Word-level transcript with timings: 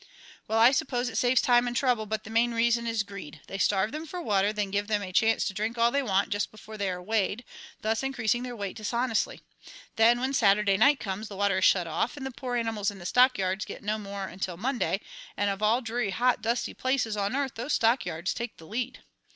"Well, 0.47 0.57
I 0.57 0.71
suppose 0.71 1.09
it 1.09 1.17
saves 1.19 1.43
time 1.43 1.67
and 1.67 1.77
trouble, 1.77 2.07
but 2.07 2.23
the 2.23 2.31
main 2.31 2.55
reason 2.55 2.87
is 2.87 3.03
greed. 3.03 3.39
They 3.45 3.59
starve 3.59 3.91
them 3.91 4.07
for 4.07 4.19
water, 4.19 4.51
then 4.51 4.71
give 4.71 4.87
them 4.87 5.03
a 5.03 5.13
chance 5.13 5.45
to 5.45 5.53
drink 5.53 5.77
all 5.77 5.91
they 5.91 6.01
want 6.01 6.31
just 6.31 6.49
before 6.49 6.75
they 6.75 6.89
are 6.89 6.99
weighed, 7.03 7.45
thus 7.83 8.01
increasing 8.01 8.41
their 8.41 8.55
weight 8.55 8.75
dishonestly. 8.75 9.41
Then, 9.97 10.19
when 10.19 10.33
Saturday 10.33 10.75
night 10.75 10.99
comes, 10.99 11.27
the 11.27 11.37
water 11.37 11.59
is 11.59 11.65
shut 11.65 11.85
off, 11.85 12.17
and 12.17 12.25
the 12.25 12.31
poor 12.31 12.55
animals 12.55 12.89
in 12.89 12.97
the 12.97 13.05
stockyards 13.05 13.63
get 13.63 13.83
no 13.83 13.99
more 13.99 14.25
until 14.25 14.57
Monday; 14.57 15.01
and 15.37 15.51
of 15.51 15.61
all 15.61 15.81
dreary, 15.81 16.09
hot, 16.09 16.41
dusty 16.41 16.73
places 16.73 17.15
on 17.15 17.35
earth 17.35 17.53
those 17.53 17.73
stockyards 17.73 18.33
take 18.33 18.57
the 18.57 18.65
lead. 18.65 19.03